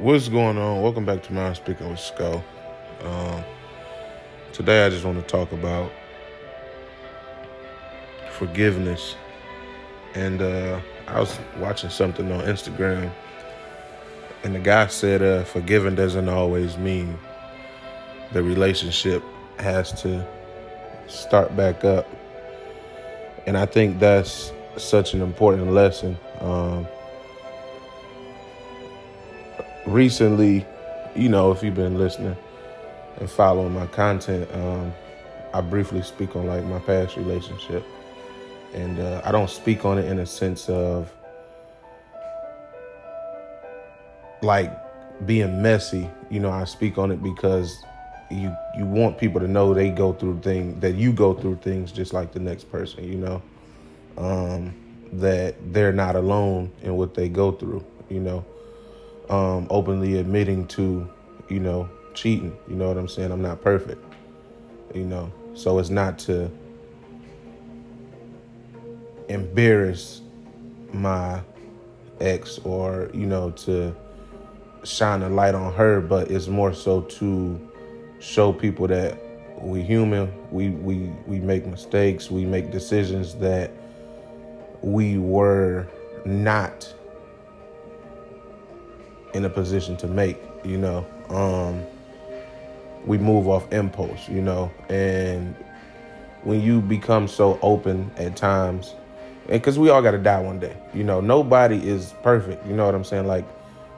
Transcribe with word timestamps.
What's 0.00 0.30
going 0.30 0.56
on? 0.56 0.80
Welcome 0.80 1.04
back 1.04 1.22
to 1.24 1.32
Mind 1.34 1.56
Speaking 1.56 1.90
with 1.90 2.00
Skull. 2.00 2.42
Um, 3.02 3.44
today, 4.50 4.86
I 4.86 4.88
just 4.88 5.04
want 5.04 5.20
to 5.20 5.26
talk 5.26 5.52
about 5.52 5.92
forgiveness. 8.30 9.14
And 10.14 10.40
uh, 10.40 10.80
I 11.06 11.20
was 11.20 11.38
watching 11.58 11.90
something 11.90 12.32
on 12.32 12.46
Instagram, 12.46 13.12
and 14.42 14.54
the 14.54 14.58
guy 14.58 14.86
said, 14.86 15.20
uh, 15.20 15.44
"Forgiving 15.44 15.96
doesn't 15.96 16.30
always 16.30 16.78
mean 16.78 17.18
the 18.32 18.42
relationship 18.42 19.22
has 19.58 19.92
to 20.00 20.26
start 21.08 21.54
back 21.58 21.84
up." 21.84 22.08
And 23.46 23.54
I 23.54 23.66
think 23.66 23.98
that's 23.98 24.50
such 24.78 25.12
an 25.12 25.20
important 25.20 25.72
lesson. 25.72 26.18
Um, 26.40 26.88
recently, 29.92 30.66
you 31.14 31.28
know, 31.28 31.52
if 31.52 31.62
you've 31.62 31.74
been 31.74 31.98
listening 31.98 32.36
and 33.18 33.30
following 33.30 33.72
my 33.72 33.86
content, 33.86 34.48
um, 34.54 34.92
I 35.52 35.60
briefly 35.60 36.02
speak 36.02 36.36
on 36.36 36.46
like 36.46 36.64
my 36.64 36.78
past 36.78 37.16
relationship, 37.16 37.84
and 38.72 38.98
uh, 38.98 39.22
I 39.24 39.32
don't 39.32 39.50
speak 39.50 39.84
on 39.84 39.98
it 39.98 40.06
in 40.06 40.20
a 40.20 40.26
sense 40.26 40.68
of 40.68 41.12
like 44.42 44.72
being 45.26 45.60
messy. 45.60 46.08
You 46.30 46.40
know, 46.40 46.50
I 46.50 46.64
speak 46.64 46.96
on 46.96 47.10
it 47.10 47.22
because 47.22 47.84
you 48.30 48.54
you 48.78 48.86
want 48.86 49.18
people 49.18 49.40
to 49.40 49.48
know 49.48 49.74
they 49.74 49.90
go 49.90 50.12
through 50.12 50.40
things 50.40 50.80
that 50.80 50.94
you 50.94 51.12
go 51.12 51.34
through 51.34 51.56
things 51.56 51.90
just 51.90 52.12
like 52.12 52.32
the 52.32 52.40
next 52.40 52.70
person. 52.70 53.04
You 53.04 53.18
know, 53.18 53.42
um, 54.16 54.74
that 55.14 55.56
they're 55.72 55.92
not 55.92 56.14
alone 56.14 56.70
in 56.82 56.96
what 56.96 57.14
they 57.14 57.28
go 57.28 57.50
through. 57.50 57.84
You 58.08 58.20
know 58.20 58.44
um, 59.30 59.66
openly 59.70 60.18
admitting 60.18 60.66
to, 60.66 61.08
you 61.48 61.60
know, 61.60 61.88
cheating. 62.14 62.56
You 62.68 62.74
know 62.76 62.88
what 62.88 62.98
I'm 62.98 63.08
saying? 63.08 63.30
I'm 63.30 63.42
not 63.42 63.62
perfect. 63.62 64.04
You 64.94 65.04
know, 65.04 65.32
so 65.54 65.78
it's 65.78 65.90
not 65.90 66.18
to 66.20 66.50
embarrass 69.28 70.22
my 70.92 71.40
ex 72.20 72.58
or 72.64 73.08
you 73.14 73.24
know 73.24 73.52
to 73.52 73.94
shine 74.82 75.22
a 75.22 75.28
light 75.28 75.54
on 75.54 75.72
her, 75.74 76.00
but 76.00 76.30
it's 76.30 76.48
more 76.48 76.74
so 76.74 77.02
to 77.02 77.70
show 78.18 78.52
people 78.52 78.88
that 78.88 79.18
we 79.60 79.82
human. 79.82 80.32
We 80.50 80.70
we 80.70 81.12
we 81.26 81.38
make 81.38 81.66
mistakes. 81.66 82.30
We 82.30 82.44
make 82.44 82.72
decisions 82.72 83.34
that 83.36 83.70
we 84.82 85.18
were 85.18 85.86
not 86.24 86.92
in 89.34 89.44
a 89.44 89.50
position 89.50 89.96
to 89.98 90.06
make, 90.06 90.38
you 90.64 90.78
know. 90.78 91.06
Um, 91.28 91.84
we 93.06 93.18
move 93.18 93.48
off 93.48 93.72
impulse, 93.72 94.28
you 94.28 94.42
know, 94.42 94.70
and 94.88 95.54
when 96.42 96.60
you 96.60 96.80
become 96.80 97.28
so 97.28 97.58
open 97.62 98.10
at 98.16 98.36
times, 98.36 98.94
and 99.48 99.60
because 99.60 99.78
we 99.78 99.88
all 99.88 100.02
got 100.02 100.10
to 100.12 100.18
die 100.18 100.40
one 100.40 100.60
day, 100.60 100.76
you 100.94 101.04
know, 101.04 101.20
nobody 101.20 101.76
is 101.88 102.14
perfect, 102.22 102.66
you 102.66 102.74
know 102.74 102.86
what 102.86 102.94
I'm 102.94 103.04
saying? 103.04 103.26
Like, 103.26 103.44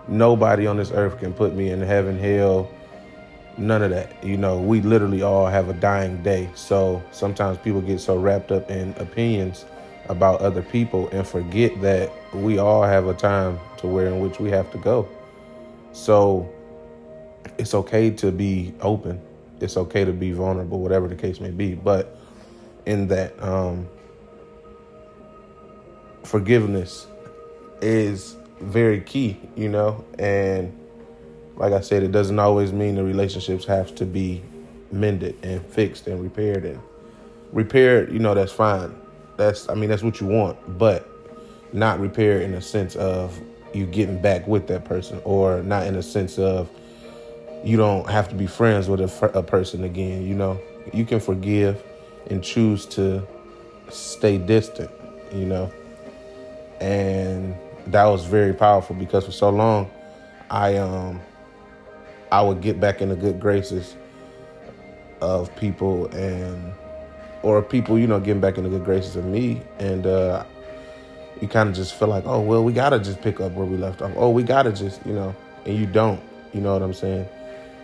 nobody 0.09 0.67
on 0.67 0.77
this 0.77 0.91
earth 0.93 1.19
can 1.19 1.33
put 1.33 1.55
me 1.55 1.71
in 1.71 1.81
heaven, 1.81 2.19
hell, 2.19 2.71
none 3.59 3.83
of 3.83 3.91
that. 3.91 4.13
You 4.25 4.37
know, 4.37 4.61
we 4.61 4.81
literally 4.81 5.23
all 5.23 5.47
have 5.47 5.69
a 5.69 5.75
dying 5.75 6.23
day. 6.23 6.49
So 6.55 7.03
sometimes 7.13 7.59
people 7.59 7.81
get 7.81 8.01
so 8.01 8.17
wrapped 8.17 8.53
up 8.53 8.71
in 8.71 8.95
opinions 8.99 9.65
about 10.09 10.41
other 10.41 10.63
people 10.63 11.09
and 11.11 11.27
forget 11.27 11.81
that 11.83 12.11
we 12.35 12.59
all 12.59 12.83
have 12.83 13.07
a 13.07 13.15
time 13.15 13.59
to 13.79 13.87
where 13.87 14.07
in 14.07 14.21
which 14.21 14.41
we 14.41 14.51
have 14.51 14.71
to 14.73 14.79
go. 14.79 15.09
So 15.93 16.51
it's 17.59 17.75
okay 17.75 18.11
to 18.11 18.33
be 18.33 18.75
open. 18.81 19.21
It's 19.61 19.77
okay 19.77 20.05
to 20.05 20.13
be 20.13 20.33
vulnerable, 20.33 20.81
whatever 20.81 21.09
the 21.09 21.15
case 21.15 21.41
may 21.41 21.51
be. 21.51 21.75
But 21.75 22.17
in 22.87 23.09
that, 23.09 23.41
um, 23.43 23.89
forgiveness 26.25 27.07
is 27.81 28.37
very 28.61 29.01
key, 29.01 29.39
you 29.57 29.69
know, 29.69 30.05
and 30.19 30.79
like 31.57 31.73
I 31.73 31.81
said, 31.81 32.03
it 32.03 32.13
doesn't 32.13 32.39
always 32.39 32.73
mean 32.73 32.95
the 32.95 33.05
relationships 33.05 33.65
have 33.67 33.95
to 33.97 34.07
be 34.07 34.43
mended 34.91 35.37
and 35.43 35.65
fixed 35.67 36.07
and 36.07 36.23
repaired 36.23 36.65
and 36.65 36.81
repaired, 37.53 38.13
you 38.13 38.19
know, 38.19 38.35
that's 38.35 38.53
fine. 38.53 38.95
That's 39.37 39.69
I 39.69 39.75
mean 39.75 39.91
that's 39.91 40.03
what 40.03 40.21
you 40.21 40.27
want, 40.27 40.79
but 40.79 41.09
not 41.73 42.01
repaired 42.01 42.43
in 42.43 42.55
a 42.55 42.61
sense 42.61 42.97
of 42.97 43.41
you 43.75 43.87
getting 43.87 44.21
back 44.21 44.47
with 44.47 44.67
that 44.69 44.85
person, 44.85 45.21
or 45.25 45.63
not 45.63 45.87
in 45.87 45.97
a 45.97 46.03
sense 46.03 46.39
of 46.39 46.69
you 47.65 47.77
don't 47.77 48.09
have 48.09 48.29
to 48.29 48.35
be 48.35 48.47
friends 48.47 48.89
with 48.89 49.01
a, 49.01 49.39
a 49.39 49.43
person 49.43 49.85
again. 49.85 50.27
You 50.27 50.35
know, 50.35 50.61
you 50.93 51.05
can 51.05 51.21
forgive 51.21 51.83
and 52.31 52.43
choose 52.43 52.87
to 52.87 53.27
stay 53.89 54.39
distant. 54.39 54.91
You 55.33 55.47
know, 55.47 55.73
and 56.81 57.55
that 57.87 58.05
was 58.05 58.25
very 58.25 58.53
powerful 58.53 58.95
because 58.97 59.25
for 59.25 59.33
so 59.33 59.51
long, 59.51 59.91
I 60.51 60.77
um 60.77 61.21
I 62.31 62.43
would 62.43 62.61
get 62.61 62.81
back 62.81 63.01
in 63.01 63.09
the 63.09 63.17
good 63.17 63.41
graces 63.41 63.97
of 65.21 65.55
people 65.57 66.07
and 66.09 66.75
or 67.43 67.61
people, 67.61 67.99
you 67.99 68.07
know, 68.07 68.21
getting 68.21 68.41
back 68.41 68.57
in 68.57 68.65
the 68.65 68.71
good 68.71 68.85
graces 68.85 69.17
of 69.17 69.25
me, 69.25 69.63
and 69.79 70.07
uh, 70.07 70.45
you 71.43 71.49
kind 71.49 71.69
of 71.69 71.75
just 71.75 71.95
feel 71.95 72.07
like, 72.07 72.25
oh, 72.25 72.41
well, 72.41 72.63
we 72.63 72.73
got 72.73 72.91
to 72.91 73.01
just 73.01 73.21
pick 73.21 73.41
up 73.41 73.51
where 73.53 73.67
we 73.67 73.77
left 73.77 74.01
off. 74.01 74.13
Oh, 74.15 74.31
we 74.31 74.45
got 74.45 74.63
to 74.63 74.73
just, 74.73 75.05
you 75.05 75.13
know, 75.13 75.35
and 75.67 75.77
you 75.77 75.87
don't. 75.87 76.23
You 76.55 76.61
know 76.61 76.73
what 76.73 76.83
I'm 76.83 76.95
saying? 76.95 77.29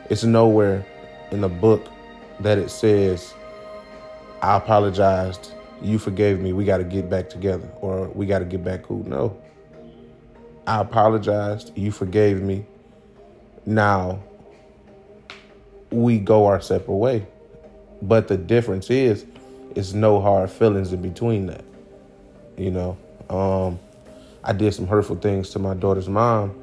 It's 0.08 0.22
nowhere 0.22 0.86
in 1.32 1.40
the 1.40 1.48
book 1.48 1.84
that 2.38 2.56
it 2.56 2.70
says, 2.70 3.34
I 4.40 4.56
apologized, 4.56 5.52
you 5.82 5.98
forgave 5.98 6.38
me, 6.38 6.52
we 6.52 6.64
got 6.64 6.78
to 6.78 6.84
get 6.84 7.10
back 7.10 7.28
together, 7.28 7.68
or 7.80 8.06
we 8.10 8.26
got 8.26 8.38
to 8.38 8.44
get 8.44 8.62
back 8.62 8.84
cool. 8.84 9.02
No. 9.04 9.36
I 10.68 10.80
apologized, 10.80 11.76
you 11.76 11.90
forgave 11.90 12.40
me. 12.40 12.64
Now 13.66 14.22
we 15.90 16.18
go 16.20 16.46
our 16.46 16.60
separate 16.60 16.94
way. 16.94 17.26
But 18.02 18.28
the 18.28 18.36
difference 18.36 18.88
is, 18.88 19.26
it's 19.74 19.94
no 19.94 20.20
hard 20.20 20.48
feelings 20.48 20.92
in 20.92 21.02
between 21.02 21.46
that. 21.46 21.64
You 22.56 22.70
know, 22.70 22.96
um, 23.30 23.78
I 24.44 24.52
did 24.52 24.72
some 24.72 24.86
hurtful 24.86 25.16
things 25.16 25.50
to 25.50 25.58
my 25.58 25.74
daughter's 25.74 26.08
mom 26.08 26.54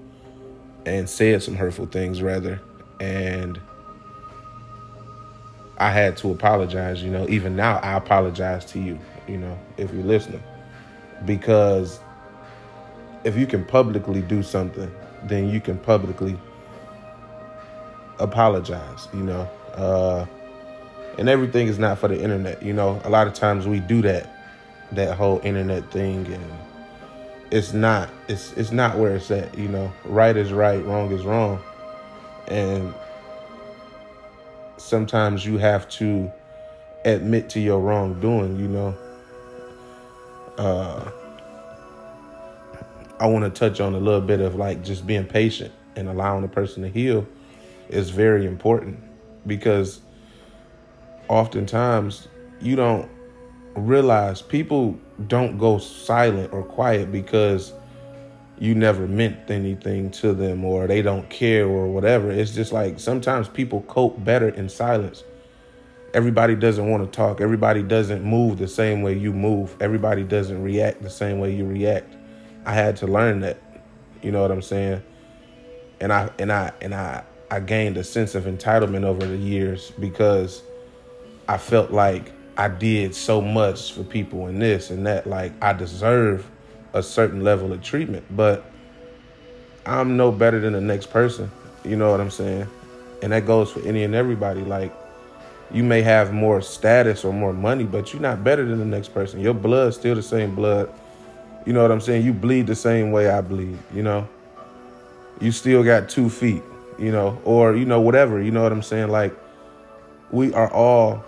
and 0.86 1.10
said 1.10 1.44
some 1.44 1.56
hurtful 1.56 1.86
things 1.88 2.22
rather. 2.22 2.62
And 3.00 3.60
I 5.78 5.92
had 5.92 6.18
to 6.18 6.32
apologize, 6.32 7.04
you 7.04 7.12
know. 7.12 7.28
Even 7.28 7.56
now, 7.56 7.78
I 7.78 7.94
apologize 7.94 8.66
to 8.66 8.80
you, 8.80 9.00
you 9.28 9.38
know, 9.38 9.58
if 9.78 9.94
you're 9.94 10.04
listening. 10.04 10.42
Because 11.26 12.00
if 13.24 13.36
you 13.36 13.46
can 13.46 13.66
publicly 13.66 14.22
do 14.22 14.42
something, 14.42 14.92
then 15.24 15.50
you 15.50 15.60
can 15.60 15.78
publicly 15.78 16.38
apologize, 18.20 19.08
you 19.14 19.24
know. 19.24 19.50
Uh, 19.74 20.26
and 21.18 21.30
everything 21.30 21.68
is 21.68 21.78
not 21.78 22.00
for 22.00 22.08
the 22.08 22.22
internet, 22.22 22.64
you 22.64 22.74
know. 22.74 23.02
A 23.04 23.10
lot 23.10 23.28
of 23.28 23.34
times 23.34 23.68
we 23.68 23.80
do 23.80 24.02
that 24.04 24.35
that 24.92 25.18
whole 25.18 25.40
internet 25.44 25.90
thing 25.92 26.26
and 26.28 26.52
it's 27.52 27.74
not 27.74 28.10
it's 28.28 28.54
it's 28.54 28.72
not 28.72 28.98
where 28.98 29.16
it's 29.16 29.30
at 29.32 29.58
you 29.58 29.68
know. 29.68 29.92
Right 30.04 30.36
is 30.36 30.52
right 30.52 30.84
wrong 30.84 31.12
is 31.12 31.24
wrong. 31.24 31.62
And 32.48 32.94
sometimes 34.78 35.46
you 35.46 35.58
have 35.58 35.88
to 35.90 36.32
admit 37.06 37.50
to 37.52 37.60
your 37.60 37.80
wrongdoing 37.80 38.60
you 38.60 38.68
know. 38.68 38.96
Uh 40.58 41.12
i 43.20 43.28
want 43.28 43.46
to 43.46 43.50
touch 43.50 43.80
on 43.80 43.96
a 43.96 43.98
little 43.98 44.22
bit 44.22 44.42
of 44.42 44.56
like 44.56 44.84
just 44.84 45.08
being 45.08 45.26
patient 45.26 45.72
and 45.96 46.10
allowing 46.10 46.42
the 46.42 46.48
person 46.48 46.84
to 46.84 46.90
heal 46.90 47.26
is 47.90 48.10
very 48.10 48.46
important 48.46 49.00
because 49.48 50.02
oftentimes 51.30 52.28
you 52.62 52.76
don't 52.76 53.10
realize 53.76 54.42
people 54.42 54.98
don't 55.28 55.58
go 55.58 55.78
silent 55.78 56.54
or 56.54 56.64
quiet 56.64 57.12
because 57.12 57.74
you 58.58 58.74
never 58.74 59.08
meant 59.08 59.52
anything 59.52 60.10
to 60.10 60.34
them 60.34 60.64
or 60.64 60.88
they 60.88 61.02
don't 61.02 61.30
care 61.30 61.68
or 61.68 61.88
whatever. 61.88 62.32
It's 62.32 62.52
just 62.52 62.72
like 62.72 63.00
sometimes 63.00 63.50
people 63.50 63.82
cope 63.82 64.24
better 64.24 64.50
in 64.50 64.70
silence. 64.70 65.24
Everybody 66.14 66.56
doesn't 66.56 66.90
want 66.90 67.04
to 67.04 67.16
talk. 67.16 67.42
Everybody 67.42 67.84
doesn't 67.84 68.24
move 68.24 68.58
the 68.58 68.68
same 68.70 69.02
way 69.02 69.18
you 69.18 69.34
move. 69.34 69.76
Everybody 69.82 70.24
doesn't 70.24 70.62
react 70.64 71.02
the 71.02 71.10
same 71.10 71.40
way 71.40 71.54
you 71.54 71.66
react. 71.66 72.16
I 72.66 72.74
had 72.74 72.96
to 72.98 73.08
learn 73.08 73.42
that. 73.42 73.58
You 74.22 74.32
know 74.32 74.42
what 74.42 74.52
I'm 74.52 74.62
saying? 74.62 75.04
And 76.00 76.14
I 76.14 76.30
and 76.40 76.52
I 76.52 76.72
and 76.82 76.96
I 76.96 77.24
I 77.52 77.60
gained 77.60 77.98
a 77.98 78.04
sense 78.04 78.34
of 78.36 78.46
entitlement 78.46 79.04
over 79.04 79.26
the 79.26 79.38
years 79.38 79.92
because 80.00 80.64
I 81.50 81.58
felt 81.58 81.92
like 81.92 82.32
I 82.58 82.70
did 82.70 83.16
so 83.16 83.42
much 83.42 83.92
for 83.92 84.04
people 84.04 84.48
and 84.48 84.62
this 84.62 84.90
and 84.90 85.06
that. 85.06 85.28
Like 85.28 85.52
I 85.62 85.74
deserve 85.74 86.50
a 86.94 87.04
certain 87.04 87.44
level 87.44 87.74
of 87.74 87.82
treatment, 87.84 88.26
but 88.36 88.66
I'm 89.86 90.18
no 90.18 90.32
better 90.32 90.60
than 90.60 90.74
the 90.74 90.82
next 90.82 91.10
person. 91.12 91.52
You 91.84 91.96
know 91.96 92.10
what 92.10 92.20
I'm 92.20 92.32
saying? 92.32 92.68
And 93.22 93.32
that 93.32 93.46
goes 93.46 93.72
for 93.72 93.82
any 93.82 94.04
and 94.04 94.16
everybody. 94.16 94.62
Like, 94.62 94.94
you 95.72 95.84
may 95.84 96.02
have 96.02 96.34
more 96.34 96.62
status 96.62 97.24
or 97.26 97.34
more 97.34 97.54
money, 97.54 97.84
but 97.84 98.14
you're 98.14 98.22
not 98.22 98.44
better 98.44 98.66
than 98.66 98.80
the 98.80 98.86
next 98.86 99.14
person. 99.14 99.40
Your 99.40 99.54
blood's 99.54 99.96
still 99.96 100.16
the 100.16 100.24
same 100.24 100.56
blood. 100.56 100.92
You 101.66 101.74
know 101.74 101.82
what 101.82 101.92
I'm 101.92 102.02
saying? 102.02 102.26
You 102.26 102.34
bleed 102.34 102.68
the 102.68 102.76
same 102.76 103.12
way 103.12 103.30
I 103.30 103.42
bleed, 103.42 103.78
you 103.94 104.04
know? 104.04 104.28
You 105.42 105.52
still 105.52 105.84
got 105.84 106.08
two 106.08 106.30
feet, 106.30 106.64
you 106.98 107.12
know, 107.12 107.40
or, 107.44 107.76
you 107.76 107.86
know, 107.86 108.00
whatever, 108.00 108.42
you 108.42 108.52
know 108.52 108.64
what 108.64 108.72
I'm 108.72 108.84
saying? 108.84 109.10
Like, 109.10 109.36
we 110.32 110.54
are 110.54 110.72
all 110.72 111.24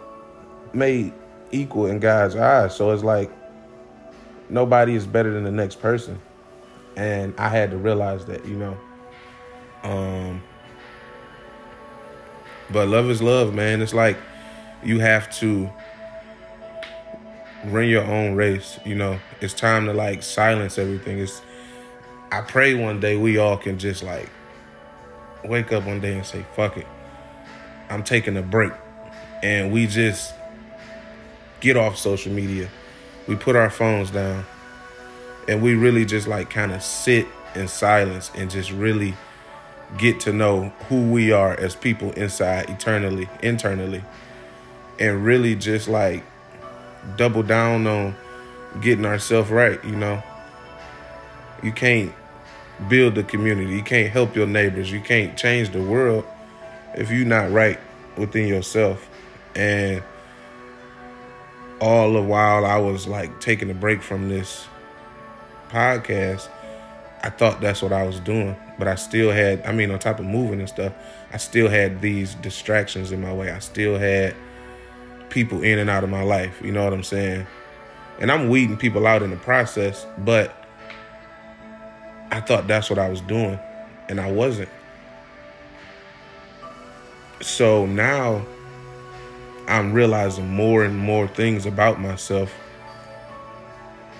made 0.74 1.14
equal 1.52 1.88
in 1.88 2.00
God's 2.00 2.36
eyes. 2.36 2.76
So 2.76 2.92
it's 2.92 3.04
like 3.04 3.32
nobody 4.50 4.96
is 4.96 5.06
better 5.06 5.32
than 5.32 5.44
the 5.44 5.52
next 5.52 5.80
person. 5.80 6.20
And 6.96 7.34
I 7.38 7.50
had 7.50 7.72
to 7.72 7.78
realize 7.78 8.26
that, 8.26 8.46
you 8.46 8.56
know. 8.56 8.78
Um 9.84 10.44
but 12.70 12.88
love 12.88 13.10
is 13.10 13.22
love, 13.22 13.54
man. 13.54 13.82
It's 13.82 13.94
like 13.94 14.18
you 14.84 15.00
have 15.00 15.30
to 15.40 15.70
run 17.66 17.88
your 17.88 18.04
own 18.04 18.36
race, 18.36 18.80
you 18.86 18.96
know. 18.96 19.20
It's 19.42 19.54
time 19.54 19.86
to 19.86 19.94
like 19.94 20.24
silence 20.24 20.78
everything. 20.78 21.20
It's 21.20 21.42
I 22.32 22.42
pray 22.42 22.74
one 22.76 23.00
day 23.00 23.16
we 23.16 23.38
all 23.38 23.58
can 23.58 23.80
just 23.80 24.04
like 24.04 24.30
wake 25.46 25.72
up 25.72 25.86
one 25.86 26.02
day 26.02 26.16
and 26.16 26.26
say, 26.26 26.46
fuck 26.56 26.78
it. 26.78 26.88
I'm 27.90 28.04
taking 28.04 28.36
a 28.38 28.42
break. 28.42 28.74
And 29.44 29.72
we 29.72 29.88
just 29.88 30.34
get 31.60 31.78
off 31.78 31.98
social 31.98 32.32
media. 32.32 32.70
We 33.28 33.36
put 33.36 33.56
our 33.56 33.70
phones 33.70 34.12
down 34.12 34.46
and 35.48 35.62
we 35.62 35.76
really 35.76 36.06
just 36.06 36.28
like 36.28 36.50
kind 36.50 36.72
of 36.72 36.84
sit 36.84 37.28
in 37.56 37.68
silence 37.68 38.32
and 38.36 38.50
just 38.50 38.72
really 38.72 39.16
get 39.98 40.20
to 40.22 40.34
know 40.34 40.70
who 40.90 41.10
we 41.10 41.32
are 41.32 41.58
as 41.58 41.76
people 41.76 42.12
inside 42.12 42.70
eternally, 42.70 43.30
internally, 43.42 44.04
and 45.00 45.24
really 45.24 45.56
just 45.56 45.88
like 45.88 46.24
double 47.16 47.44
down 47.44 47.88
on 47.88 48.16
getting 48.82 49.06
ourselves 49.06 49.50
right, 49.50 49.84
you 49.86 49.96
know. 49.96 50.22
You 51.64 51.72
can't 51.72 52.14
build 52.90 53.16
the 53.16 53.24
community, 53.24 53.72
you 53.72 53.84
can't 53.84 54.12
help 54.12 54.36
your 54.36 54.48
neighbors, 54.48 54.92
you 54.92 55.02
can't 55.02 55.38
change 55.38 55.72
the 55.72 55.82
world 55.82 56.26
if 56.96 57.10
you're 57.10 57.26
not 57.26 57.52
right 57.52 57.80
within 58.18 58.48
yourself. 58.48 59.10
And 59.56 60.04
all 61.80 62.14
the 62.14 62.22
while 62.22 62.66
I 62.66 62.78
was 62.78 63.08
like 63.08 63.40
taking 63.40 63.70
a 63.70 63.74
break 63.74 64.02
from 64.02 64.30
this 64.30 64.68
podcast, 65.70 66.50
I 67.24 67.30
thought 67.30 67.62
that's 67.62 67.82
what 67.82 67.94
I 67.94 68.04
was 68.04 68.20
doing. 68.20 68.56
But 68.80 68.88
I 68.88 68.96
still 68.96 69.32
had, 69.32 69.66
I 69.66 69.72
mean, 69.72 69.92
on 69.92 70.00
top 70.00 70.20
of 70.20 70.26
moving 70.26 70.60
and 70.60 70.70
stuff, 70.70 70.94
I 71.34 71.38
still 71.38 71.68
had 71.68 72.02
these 72.02 72.36
distractions 72.36 73.12
in 73.12 73.22
my 73.22 73.34
way. 73.34 73.52
I 73.52 73.60
still 73.60 73.98
had 73.98 74.36
people 75.30 75.64
in 75.64 75.80
and 75.80 75.90
out 75.90 76.04
of 76.04 76.10
my 76.10 76.24
life. 76.24 76.62
You 76.64 76.72
know 76.72 76.84
what 76.84 76.94
I'm 76.94 77.04
saying? 77.04 77.46
And 78.20 78.32
I'm 78.32 78.50
weeding 78.50 78.78
people 78.78 79.06
out 79.06 79.22
in 79.22 79.30
the 79.30 79.38
process, 79.38 80.06
but 80.20 80.66
I 82.32 82.40
thought 82.40 82.68
that's 82.68 82.90
what 82.90 83.00
I 83.00 83.10
was 83.10 83.22
doing, 83.22 83.60
and 84.10 84.20
I 84.20 84.32
wasn't. 84.32 84.70
So 87.42 87.86
now 87.86 88.46
I'm 89.68 89.92
realizing 89.92 90.50
more 90.50 90.84
and 90.84 90.98
more 90.98 91.28
things 91.28 91.66
about 91.66 92.00
myself. 92.00 92.54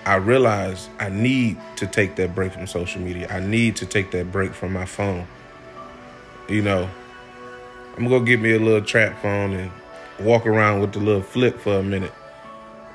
I 0.04 0.16
realize 0.16 0.88
I 0.98 1.08
need 1.08 1.58
to 1.76 1.86
take 1.86 2.16
that 2.16 2.34
break 2.34 2.52
from 2.52 2.66
social 2.66 3.00
media. 3.00 3.28
I 3.30 3.40
need 3.40 3.76
to 3.76 3.86
take 3.86 4.10
that 4.10 4.30
break 4.30 4.52
from 4.52 4.72
my 4.72 4.84
phone. 4.84 5.26
You 6.48 6.62
know, 6.62 6.88
I'm 7.96 8.08
gonna 8.08 8.24
get 8.24 8.40
me 8.40 8.52
a 8.52 8.58
little 8.58 8.82
trap 8.82 9.20
phone 9.22 9.54
and 9.54 9.70
walk 10.20 10.46
around 10.46 10.80
with 10.80 10.92
the 10.92 10.98
little 10.98 11.22
flip 11.22 11.58
for 11.58 11.78
a 11.78 11.82
minute 11.82 12.12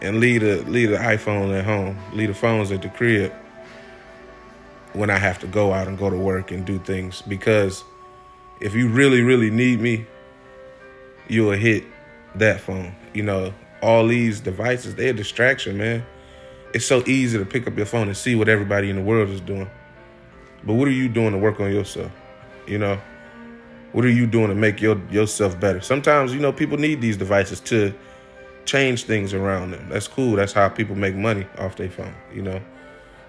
and 0.02 0.20
leave 0.20 0.42
the 0.42 0.64
leave 0.64 0.90
the 0.90 0.98
iPhone 0.98 1.58
at 1.58 1.66
home, 1.66 1.98
leave 2.14 2.30
the 2.30 2.34
phones 2.34 2.72
at 2.72 2.82
the 2.82 2.90
crib 2.90 3.32
when 4.94 5.10
I 5.10 5.18
have 5.18 5.40
to 5.40 5.48
go 5.48 5.74
out 5.74 5.88
and 5.88 5.98
go 5.98 6.10
to 6.10 6.18
work 6.18 6.52
and 6.52 6.66
do 6.66 6.78
things 6.80 7.24
because 7.24 7.84
if 8.60 8.76
you 8.76 8.90
really 8.90 9.22
really 9.22 9.50
need 9.50 9.82
me, 9.82 10.06
you'll 11.28 11.52
hit 11.52 11.84
that 12.36 12.62
phone. 12.62 12.96
You 13.14 13.24
know, 13.24 13.54
all 13.82 14.08
these 14.08 14.40
devices, 14.40 14.96
they're 14.96 15.10
a 15.10 15.14
distraction, 15.14 15.78
man. 15.78 16.06
It's 16.74 16.86
so 16.86 17.04
easy 17.06 17.38
to 17.38 17.46
pick 17.46 17.68
up 17.68 17.78
your 17.78 17.86
phone 17.86 18.08
and 18.08 18.18
see 18.18 18.36
what 18.36 18.50
everybody 18.50 18.90
in 18.90 18.96
the 18.96 19.02
world 19.02 19.30
is 19.30 19.42
doing. 19.42 19.70
But 20.64 20.74
what 20.74 20.88
are 20.88 20.92
you 20.92 21.10
doing 21.10 21.32
to 21.32 21.38
work 21.38 21.60
on 21.60 21.72
yourself? 21.72 22.12
You 22.68 22.78
know, 22.78 23.00
what 23.92 24.06
are 24.06 24.10
you 24.10 24.26
doing 24.26 24.48
to 24.48 24.56
make 24.56 24.82
your 24.82 25.00
yourself 25.12 25.60
better? 25.60 25.82
Sometimes, 25.82 26.34
you 26.34 26.40
know, 26.40 26.52
people 26.52 26.78
need 26.78 27.02
these 27.02 27.18
devices 27.18 27.60
to 27.62 27.94
change 28.66 29.04
things 29.04 29.34
around 29.34 29.72
them. 29.72 29.88
That's 29.90 30.08
cool. 30.08 30.36
That's 30.36 30.54
how 30.54 30.70
people 30.70 30.96
make 30.96 31.16
money 31.16 31.46
off 31.58 31.76
their 31.76 31.90
phone, 31.90 32.16
you 32.34 32.42
know, 32.42 32.62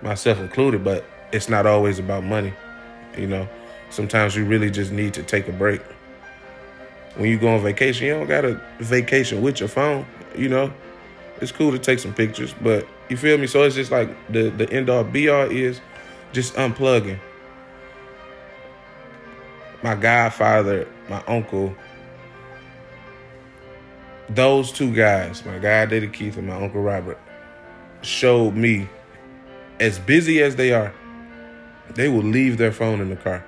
myself 0.02 0.38
included, 0.38 0.84
but 0.84 1.04
it's 1.32 1.48
not 1.48 1.66
always 1.66 1.98
about 1.98 2.24
money, 2.24 2.52
you 3.18 3.26
know. 3.26 3.48
Sometimes 3.90 4.36
you 4.36 4.44
really 4.44 4.70
just 4.70 4.92
need 4.92 5.14
to 5.14 5.22
take 5.22 5.48
a 5.48 5.52
break 5.52 5.82
when 7.16 7.30
you 7.30 7.38
go 7.38 7.54
on 7.54 7.62
vacation, 7.62 8.06
you 8.06 8.14
don't 8.14 8.26
got 8.26 8.44
a 8.44 8.60
vacation 8.80 9.40
with 9.42 9.60
your 9.60 9.68
phone, 9.68 10.06
you 10.36 10.48
know. 10.48 10.72
It's 11.40 11.52
cool 11.52 11.72
to 11.72 11.78
take 11.78 11.98
some 11.98 12.14
pictures, 12.14 12.54
but 12.62 12.86
you 13.08 13.16
feel 13.16 13.38
me? 13.38 13.46
So 13.46 13.62
it's 13.62 13.74
just 13.74 13.90
like 13.90 14.10
the 14.32 14.50
the 14.50 14.70
end 14.70 14.88
all 14.88 15.04
be 15.04 15.28
all 15.28 15.50
is 15.50 15.80
just 16.32 16.54
unplugging. 16.54 17.18
My 19.82 19.94
godfather, 19.94 20.88
my 21.08 21.22
uncle, 21.26 21.74
those 24.30 24.72
two 24.72 24.94
guys, 24.94 25.44
my 25.44 25.58
guy 25.58 25.86
Daddy 25.86 26.08
Keith 26.08 26.36
and 26.36 26.46
my 26.46 26.56
uncle 26.56 26.82
Robert, 26.82 27.18
showed 28.02 28.54
me 28.54 28.88
as 29.80 29.98
busy 29.98 30.42
as 30.42 30.56
they 30.56 30.72
are, 30.72 30.92
they 31.94 32.08
will 32.08 32.22
leave 32.22 32.58
their 32.58 32.72
phone 32.72 33.00
in 33.00 33.10
the 33.10 33.16
car. 33.16 33.44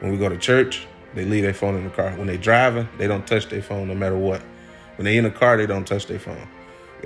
When 0.00 0.12
we 0.12 0.18
go 0.18 0.28
to 0.28 0.38
church, 0.38 0.86
they 1.14 1.24
leave 1.24 1.42
their 1.42 1.54
phone 1.54 1.76
in 1.76 1.84
the 1.84 1.90
car. 1.90 2.10
When 2.12 2.26
they 2.26 2.36
driving, 2.36 2.88
they 2.98 3.06
don't 3.06 3.26
touch 3.26 3.48
their 3.48 3.62
phone 3.62 3.88
no 3.88 3.94
matter 3.94 4.16
what. 4.16 4.42
When 4.96 5.04
they 5.04 5.16
in 5.16 5.24
the 5.24 5.30
car, 5.30 5.56
they 5.56 5.66
don't 5.66 5.86
touch 5.86 6.06
their 6.06 6.18
phone. 6.18 6.46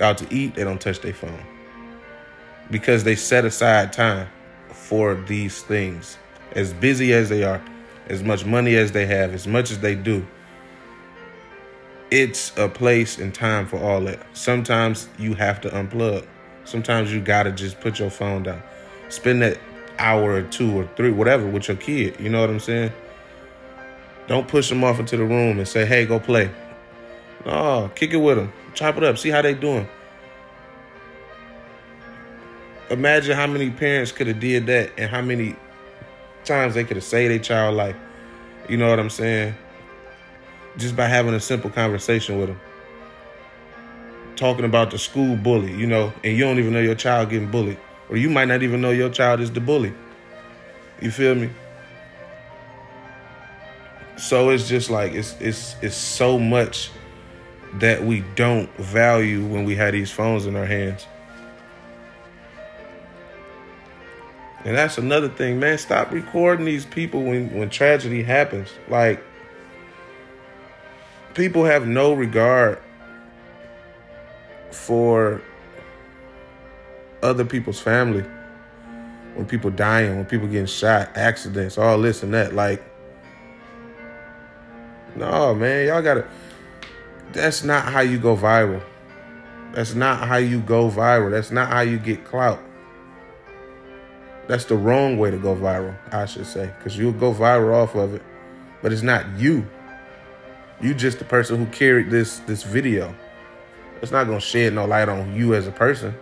Out 0.01 0.17
to 0.19 0.33
eat, 0.33 0.55
they 0.55 0.63
don't 0.63 0.81
touch 0.81 1.01
their 1.01 1.13
phone. 1.13 1.43
Because 2.69 3.03
they 3.03 3.15
set 3.15 3.45
aside 3.45 3.93
time 3.93 4.27
for 4.69 5.15
these 5.15 5.61
things. 5.61 6.17
As 6.51 6.73
busy 6.73 7.13
as 7.13 7.29
they 7.29 7.43
are, 7.43 7.61
as 8.07 8.21
much 8.21 8.45
money 8.45 8.75
as 8.75 8.91
they 8.91 9.05
have, 9.05 9.33
as 9.33 9.47
much 9.47 9.71
as 9.71 9.79
they 9.79 9.95
do, 9.95 10.25
it's 12.11 12.55
a 12.57 12.69
place 12.69 13.17
and 13.17 13.33
time 13.33 13.65
for 13.65 13.77
all 13.77 14.01
that. 14.01 14.19
Sometimes 14.33 15.07
you 15.17 15.33
have 15.33 15.59
to 15.61 15.69
unplug. 15.69 16.25
Sometimes 16.65 17.11
you 17.11 17.19
gotta 17.19 17.51
just 17.51 17.79
put 17.79 17.99
your 17.99 18.09
phone 18.09 18.43
down. 18.43 18.61
Spend 19.09 19.41
that 19.41 19.57
hour 19.97 20.33
or 20.33 20.41
two 20.43 20.79
or 20.79 20.89
three, 20.95 21.11
whatever, 21.11 21.47
with 21.47 21.67
your 21.67 21.77
kid. 21.77 22.19
You 22.19 22.29
know 22.29 22.41
what 22.41 22.49
I'm 22.49 22.59
saying? 22.59 22.91
Don't 24.27 24.47
push 24.47 24.69
them 24.69 24.83
off 24.83 24.99
into 24.99 25.17
the 25.17 25.25
room 25.25 25.59
and 25.59 25.67
say, 25.67 25.85
hey, 25.85 26.05
go 26.05 26.19
play. 26.19 26.49
No, 27.45 27.91
kick 27.93 28.11
it 28.11 28.17
with 28.17 28.37
them. 28.37 28.51
Chop 28.73 28.97
it 28.97 29.03
up. 29.03 29.17
See 29.17 29.29
how 29.29 29.41
they 29.41 29.53
doing. 29.53 29.87
Imagine 32.89 33.35
how 33.35 33.47
many 33.47 33.69
parents 33.69 34.11
could 34.11 34.27
have 34.27 34.39
did 34.39 34.67
that 34.67 34.91
and 34.97 35.09
how 35.09 35.21
many 35.21 35.55
times 36.43 36.75
they 36.75 36.83
could 36.83 36.97
have 36.97 37.03
saved 37.03 37.31
their 37.31 37.39
child 37.39 37.75
life. 37.75 37.95
You 38.69 38.77
know 38.77 38.89
what 38.89 38.99
I'm 38.99 39.09
saying? 39.09 39.55
Just 40.77 40.95
by 40.95 41.07
having 41.07 41.33
a 41.33 41.39
simple 41.39 41.69
conversation 41.69 42.39
with 42.39 42.49
them. 42.49 42.59
Talking 44.35 44.65
about 44.65 44.91
the 44.91 44.97
school 44.97 45.35
bully, 45.35 45.73
you 45.73 45.87
know, 45.87 46.11
and 46.23 46.35
you 46.35 46.43
don't 46.43 46.59
even 46.59 46.73
know 46.73 46.81
your 46.81 46.95
child 46.95 47.29
getting 47.29 47.49
bullied. 47.49 47.77
Or 48.09 48.17
you 48.17 48.29
might 48.29 48.45
not 48.45 48.63
even 48.63 48.81
know 48.81 48.91
your 48.91 49.09
child 49.09 49.39
is 49.39 49.51
the 49.51 49.61
bully. 49.61 49.93
You 51.01 51.11
feel 51.11 51.35
me? 51.35 51.49
So 54.17 54.49
it's 54.49 54.67
just 54.67 54.89
like 54.89 55.13
it's 55.13 55.35
it's 55.39 55.75
it's 55.81 55.95
so 55.95 56.39
much 56.39 56.91
that 57.75 58.03
we 58.03 58.23
don't 58.35 58.73
value 58.77 59.45
when 59.45 59.65
we 59.65 59.75
have 59.75 59.91
these 59.91 60.11
phones 60.11 60.45
in 60.45 60.55
our 60.55 60.65
hands. 60.65 61.05
And 64.63 64.75
that's 64.75 64.97
another 64.97 65.29
thing, 65.29 65.59
man. 65.59 65.77
Stop 65.77 66.11
recording 66.11 66.65
these 66.65 66.85
people 66.85 67.23
when 67.23 67.53
when 67.53 67.69
tragedy 67.69 68.23
happens. 68.23 68.69
Like 68.89 69.21
people 71.33 71.65
have 71.65 71.85
no 71.85 72.13
regard 72.13 72.79
for 74.71 75.41
other 77.21 77.43
people's 77.43 77.81
family. 77.81 78.23
When 79.35 79.45
people 79.45 79.69
dying, 79.69 80.15
when 80.15 80.25
people 80.25 80.47
getting 80.47 80.65
shot, 80.65 81.09
accidents, 81.15 81.77
all 81.77 81.99
this 81.99 82.23
and 82.23 82.33
that. 82.33 82.55
Like 82.55 82.81
no, 85.15 85.55
man, 85.55 85.87
y'all 85.87 86.01
gotta. 86.01 86.27
That's 87.31 87.63
not 87.63 87.85
how 87.85 88.01
you 88.01 88.17
go 88.19 88.35
viral. 88.35 88.83
That's 89.73 89.93
not 89.93 90.27
how 90.27 90.37
you 90.37 90.61
go 90.61 90.89
viral. 90.89 91.31
That's 91.31 91.51
not 91.51 91.69
how 91.69 91.81
you 91.81 91.97
get 91.97 92.23
clout. 92.23 92.59
That's 94.47 94.65
the 94.65 94.75
wrong 94.75 95.17
way 95.17 95.31
to 95.31 95.37
go 95.37 95.55
viral, 95.55 95.95
I 96.13 96.25
should 96.25 96.45
say, 96.45 96.71
because 96.77 96.97
you'll 96.97 97.13
go 97.13 97.33
viral 97.33 97.73
off 97.73 97.95
of 97.95 98.13
it, 98.13 98.21
but 98.81 98.93
it's 98.93 99.01
not 99.01 99.25
you. 99.37 99.67
You 100.81 100.93
just 100.93 101.19
the 101.19 101.25
person 101.25 101.57
who 101.57 101.65
carried 101.71 102.09
this 102.09 102.39
this 102.39 102.63
video. 102.63 103.15
It's 104.01 104.11
not 104.11 104.25
gonna 104.27 104.39
shed 104.39 104.73
no 104.73 104.85
light 104.85 105.09
on 105.09 105.35
you 105.35 105.55
as 105.55 105.67
a 105.67 105.71
person. 105.71 106.13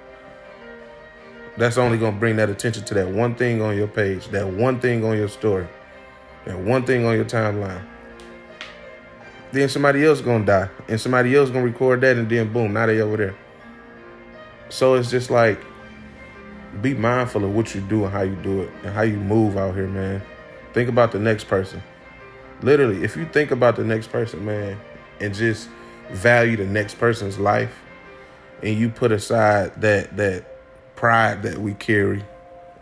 That's 1.58 1.78
only 1.78 1.98
gonna 1.98 2.18
bring 2.18 2.38
that 2.38 2.50
attention 2.50 2.84
to 2.86 2.94
that 2.96 3.10
one 3.10 3.36
thing 3.36 3.62
on 3.62 3.76
your 3.76 3.88
page, 3.88 4.28
that 4.30 4.48
one 4.48 4.80
thing 4.80 5.04
on 5.04 5.18
your 5.18 5.28
story, 5.28 5.68
that 6.46 6.58
one 6.58 6.86
thing 6.86 7.06
on 7.06 7.16
your 7.16 7.26
timeline. 7.26 7.84
Then 9.54 9.70
somebody 9.70 10.04
else 10.04 10.20
gonna 10.20 10.44
die, 10.44 10.70
and 10.88 11.00
somebody 11.00 11.36
else 11.36 11.52
gonna 11.52 11.64
record 11.64 12.02
that, 12.02 12.18
and 12.18 12.28
then 12.28 12.52
boom, 12.52 12.74
now 12.74 12.88
they 12.88 13.00
over 13.02 13.18
there. 13.18 13.36
So 14.70 14.96
it's 14.96 15.12
just 15.12 15.30
like 15.30 15.64
be 16.82 16.96
mindful 16.96 17.46
of 17.46 17.54
what 17.54 17.76
you 17.76 17.82
do 17.82 18.04
and 18.06 18.12
how 18.12 18.24
you 18.24 18.36
do 18.38 18.64
it 18.64 18.72
and 18.84 18.92
how 18.92 19.04
you 19.04 19.18
move 19.18 19.56
out 19.56 19.76
here, 19.76 19.88
man. 19.88 20.24
Think 20.74 20.90
about 20.90 21.12
the 21.12 21.20
next 21.20 21.44
person. 21.44 21.84
Literally, 22.64 23.04
if 23.04 23.16
you 23.16 23.28
think 23.28 23.52
about 23.52 23.76
the 23.76 23.84
next 23.84 24.08
person, 24.08 24.44
man, 24.44 24.76
and 25.20 25.36
just 25.36 25.70
value 26.12 26.58
the 26.58 26.66
next 26.66 26.96
person's 26.96 27.38
life, 27.38 27.80
and 28.64 28.76
you 28.76 28.90
put 28.90 29.12
aside 29.12 29.80
that 29.82 30.18
that 30.18 30.96
pride 30.96 31.44
that 31.44 31.60
we 31.60 31.76
carry, 31.76 32.26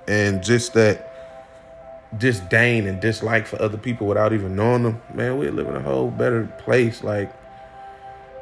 and 0.08 0.42
just 0.42 0.74
that 0.76 1.11
disdain 2.18 2.88
and 2.88 3.00
dislike 3.00 3.48
for 3.48 3.62
other 3.62 3.78
people 3.78 4.08
without 4.08 4.34
even 4.34 4.56
knowing 4.56 4.84
them, 4.84 5.02
man, 5.14 5.38
we 5.38 5.50
live 5.50 5.68
in 5.68 5.76
a 5.76 5.82
whole 5.82 6.10
better 6.10 6.46
place. 6.60 7.04
Like 7.04 7.32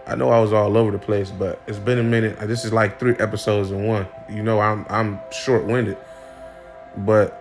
I 0.08 0.16
know 0.16 0.30
I 0.30 0.40
was 0.40 0.54
all 0.54 0.76
over 0.76 0.92
the 0.92 0.98
place, 0.98 1.30
but 1.32 1.62
it's 1.68 1.78
been 1.78 2.00
a 2.00 2.04
minute. 2.04 2.40
This 2.48 2.66
is 2.66 2.74
like 2.74 3.00
three 3.00 3.16
episodes 3.20 3.70
in 3.72 3.86
one. 3.86 4.08
You 4.30 4.42
know, 4.42 4.60
I'm 4.60 4.86
I'm 4.90 5.20
short 5.32 5.66
winded, 5.66 5.98
but 6.98 7.36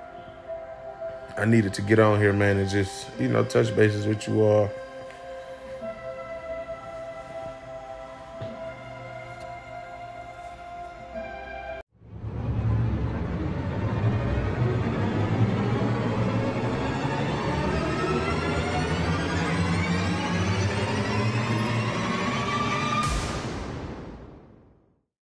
I 1.39 1.45
needed 1.45 1.73
to 1.75 1.83
get 1.83 1.99
on 1.99 2.21
here, 2.21 2.33
man, 2.33 2.59
and 2.59 2.69
just 2.69 3.09
you 3.19 3.29
know 3.29 3.45
touch 3.45 3.75
bases 3.75 4.07
with 4.07 4.29
you 4.29 4.43
all 4.43 4.71